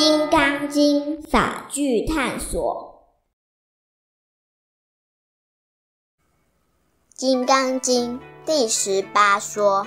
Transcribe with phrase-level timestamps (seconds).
[0.00, 3.02] 金刚经法句探索，
[7.18, 8.16] 《金刚经》
[8.46, 9.84] 第十八说：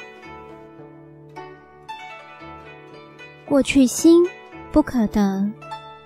[3.46, 4.28] 过去心
[4.74, 5.50] 不可得，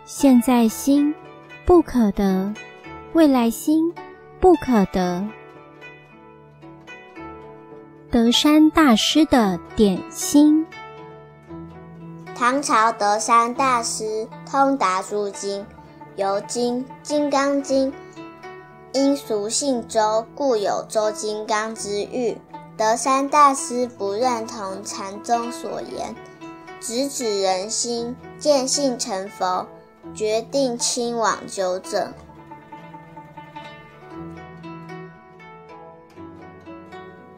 [0.06, 1.12] 现在心
[1.66, 2.54] 不可得，
[3.14, 3.92] 未来心
[4.40, 5.28] 不可得。
[8.12, 10.65] 德山大师的点心。
[12.38, 15.66] 唐朝德山大师通达诸经，
[16.18, 17.94] 尤经《金刚经》，
[18.92, 22.38] 因俗姓周，故有周金刚之誉。
[22.76, 26.14] 德山大师不认同禅宗所言，
[26.82, 29.66] 直指人心，见性成佛，
[30.14, 32.14] 决定亲往纠正。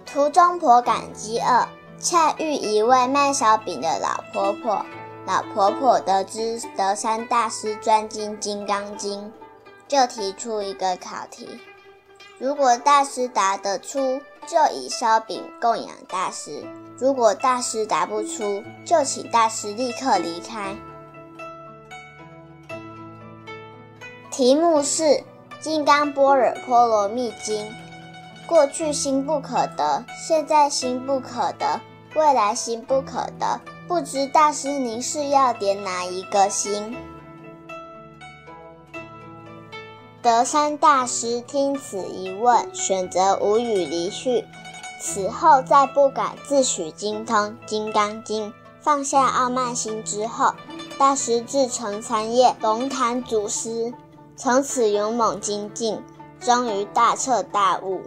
[0.07, 1.76] 途中颇感饥饿。
[1.99, 4.85] 恰遇一位卖烧饼的老婆婆，
[5.25, 9.19] 老婆婆得知德山大师专精《金刚经》，
[9.87, 11.59] 就提出一个考题：
[12.37, 16.63] 如果大师答得出，就以烧饼供养大师；
[16.99, 20.75] 如果大师答不出，就请大师立刻离开。
[24.29, 25.03] 题目是
[25.59, 27.65] 《金刚般若波罗蜜经》。
[28.47, 31.81] 过去心不可得，现在心不可得，
[32.15, 33.59] 未来心不可得。
[33.89, 36.95] 不知大师您是要点哪一个心？
[40.21, 44.45] 德山大师听此一问，选择无语离去。
[45.01, 50.53] 此后再不敢自诩精通《金刚经》，放下傲慢心之后，
[50.97, 53.93] 大师自成参谒龙潭祖师，
[54.37, 56.01] 从此勇猛精进，
[56.39, 58.01] 终于大彻大悟。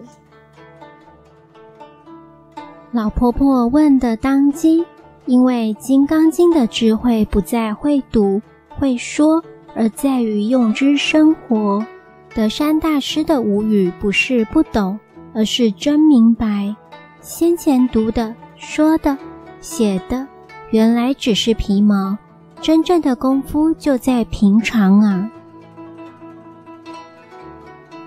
[2.93, 4.85] 老婆婆问的当机，
[5.27, 9.41] 因为《金刚经》的智慧不在会读会说，
[9.77, 11.87] 而在于用之生活。
[12.35, 14.99] 德山大师的无语不是不懂，
[15.33, 16.75] 而是真明白。
[17.21, 19.17] 先前读的、说的、
[19.61, 20.27] 写的，
[20.71, 22.19] 原来只是皮毛，
[22.61, 25.31] 真正的功夫就在平常啊。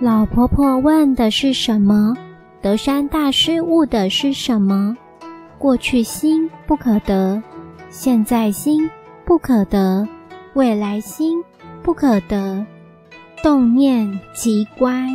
[0.02, 2.14] 老婆婆问的是什么？
[2.64, 4.96] 德山大师悟的是什么？
[5.60, 7.44] 过去心不可得，
[7.90, 8.90] 现在心
[9.26, 10.08] 不可得，
[10.54, 11.44] 未来心
[11.82, 12.66] 不可得。
[13.44, 15.10] 动念即乖。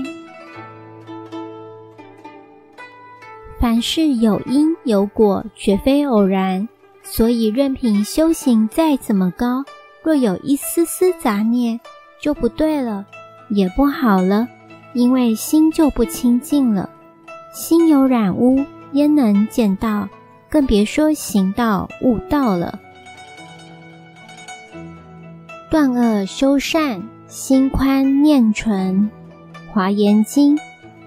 [3.58, 6.68] 凡事有因有果，绝非偶然。
[7.02, 9.64] 所以任凭修行再怎么高，
[10.02, 11.80] 若有一丝丝杂念，
[12.20, 13.06] 就不对了，
[13.48, 14.46] 也不好了，
[14.92, 16.90] 因为心就不清净了。
[17.52, 20.08] 心有染污，焉能见道？
[20.50, 22.78] 更别说行道、悟道了。
[25.70, 29.10] 断恶修善，心宽念纯。
[29.70, 30.58] 华严经：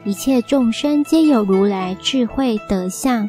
[0.04, 3.28] 一切众生皆有如来智慧德相，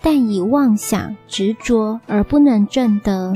[0.00, 3.32] 但以妄想执着而不能证得。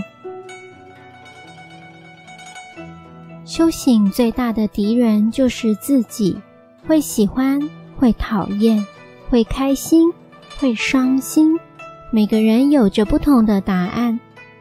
[3.44, 6.40] 修行最大的敌人就是自己，
[6.88, 7.60] 会喜欢，
[7.96, 8.84] 会讨厌。
[9.28, 10.12] 会开心，
[10.58, 11.58] 会伤心。
[12.10, 14.18] 每个人有着不同的答案，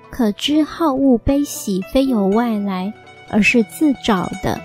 [0.09, 2.94] 可知好恶悲喜非由外来，
[3.30, 4.59] 而是自找的。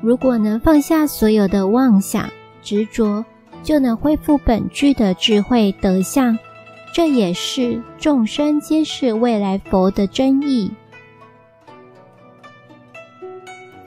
[0.00, 2.28] 如果能放下所有的妄想
[2.62, 3.24] 执着，
[3.62, 6.38] 就能恢复本具的智慧德相。
[6.92, 10.70] 这也是众生皆是未来佛的真意。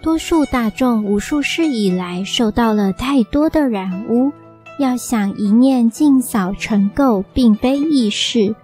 [0.02, 4.32] 多数大众无数世以来受到了太多的染污。
[4.80, 8.56] 要想一念尽扫尘垢，并非易事。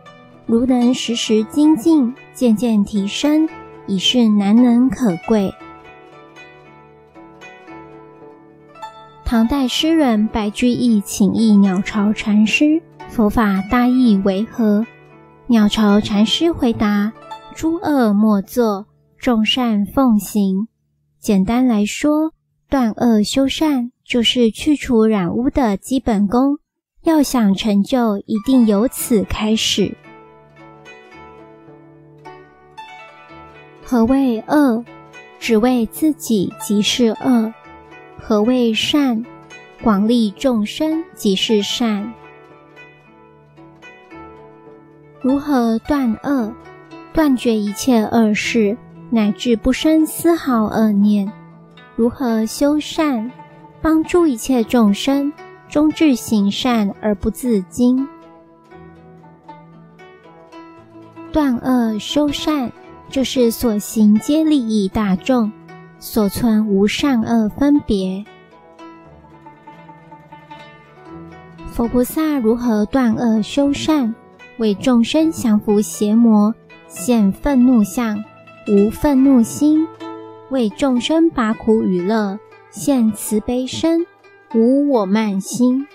[0.46, 3.48] 如能时时精进，渐渐提升，
[3.88, 5.54] 已是难能可贵。
[9.26, 14.86] 唐代诗人白居易请益鸟巢禅师：“佛法大意为何？”
[15.48, 17.14] 鸟巢禅师回答
[17.56, 18.86] ：“诸恶莫作，
[19.18, 20.68] 众善奉行。”
[21.20, 22.34] 简单来说，
[22.70, 23.93] 断恶修善。
[24.14, 26.60] 就是去除染污的基本功，
[27.02, 29.98] 要想成就，一定由此开始。
[33.84, 34.86] 何谓恶？
[35.40, 37.52] 只为自己即是恶。
[38.20, 39.26] 何谓善？
[39.82, 42.14] 广利众生即是善。
[45.24, 46.54] 如何断恶？
[47.14, 48.78] 断绝一切恶事，
[49.10, 51.34] 乃至不生丝毫恶念。
[51.96, 53.32] 如何修善？
[53.84, 55.34] 帮助一切众生
[55.68, 58.08] 终至行善而不自矜，
[61.34, 62.72] 断恶修善，
[63.10, 65.52] 就是所行皆利益大众，
[66.00, 68.24] 所存无善恶分别。
[71.70, 74.16] 佛菩萨如何断恶修善，
[74.60, 76.56] 为众生降伏邪魔，
[76.88, 78.24] 现愤怒相，
[78.70, 79.86] 无愤怒心；
[80.52, 82.40] 为众生拔苦与乐，
[82.76, 84.08] 现慈悲身，
[84.56, 85.88] 无我慢心。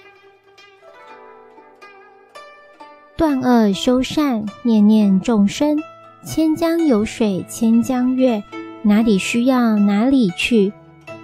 [3.16, 5.82] 断恶修善，念念众生，
[6.24, 8.44] 千江有水千江月，
[8.82, 10.72] 哪里需要哪里去，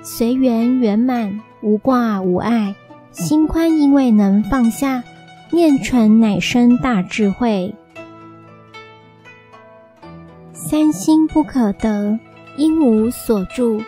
[0.02, 2.74] 随缘圆满，无挂无碍。
[3.12, 5.04] 心宽，因为能放下；
[5.52, 7.72] 念纯，乃生大智慧。
[10.52, 12.18] 三心不可得，
[12.56, 13.80] 因无所住。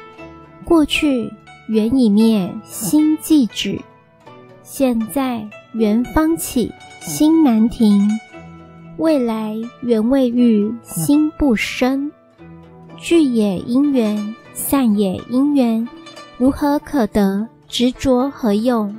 [0.64, 1.32] 过去
[1.68, 3.80] 缘已灭，心即止；
[4.62, 8.08] 现在缘方起，心难停；
[8.98, 12.10] 未来缘未遇，心不生。
[12.96, 15.86] 聚也因缘，散也因缘，
[16.38, 17.48] 如何可得？
[17.68, 18.96] 执着何用？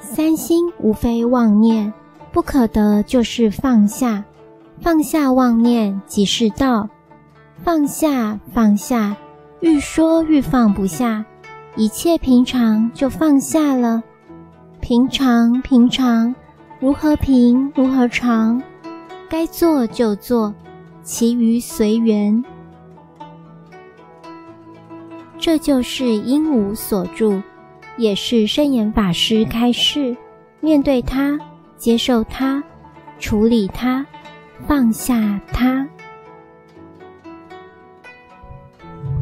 [0.00, 1.92] 三心无非妄念，
[2.32, 4.24] 不可得就是放下。
[4.80, 6.88] 放下妄念即是道。
[7.62, 9.16] 放下放下，
[9.60, 11.24] 愈说愈放不下。
[11.76, 14.02] 一切平常就放下了。
[14.80, 16.34] 平常平常，
[16.80, 18.62] 如何平如何常？
[19.28, 20.54] 该做就做，
[21.02, 22.42] 其余随缘。
[25.38, 27.42] 这就是因无所住。
[27.98, 30.16] 也是圣严法师开示：
[30.60, 31.38] 面对他，
[31.76, 32.62] 接受他，
[33.18, 34.06] 处理他，
[34.66, 35.86] 放下他。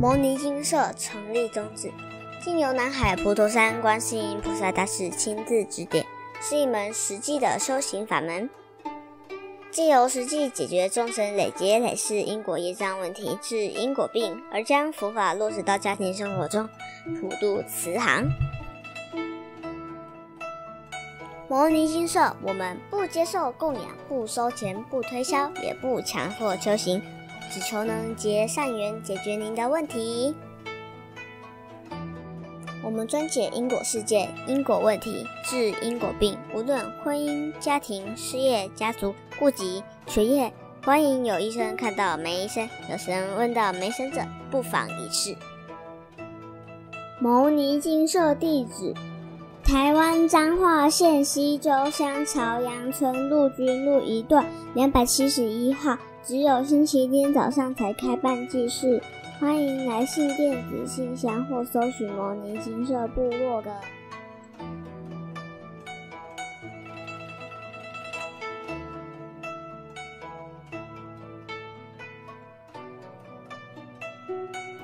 [0.05, 1.91] 摩尼金舍成立宗旨，
[2.39, 6.05] 经由南海普陀山观世音菩萨大士亲自指点，
[6.43, 8.51] 是一门实际的修行法门，
[9.71, 16.69] 借由实际解决众生累劫累世因果业障问题，治因果病，而将佛法落实到家庭生活中，
[17.19, 18.29] 普渡慈航。
[21.49, 27.03] 摩尼金舍，我们不接受供养，不收钱，不推销，也不强迫修行，
[27.55, 30.35] 只求能结善缘，解决您的问题。
[32.83, 40.53] 我们专解因果事件、因果问题，治因果病，无论婚姻、家庭、事业、家族、户籍、学业，
[40.83, 44.21] 欢迎有医生看到没医生，有神问到没神者，
[44.51, 45.37] 不妨一试。
[47.21, 48.93] 牟尼金舍地址。
[49.63, 58.99] 台湾彰化县西周乡朝阳村陆军路一段两百七十一号，只有星期天早上才开办祭事，
[59.39, 63.71] 欢迎来信电子信箱或搜寻摩尼金色部落的。